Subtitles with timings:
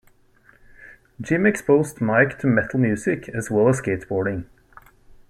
[1.21, 4.45] Jim exposed Mike to metal music as well as skateboarding.